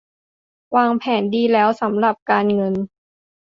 [0.75, 2.73] วางแผนดีแล้วสำหรับการเงิน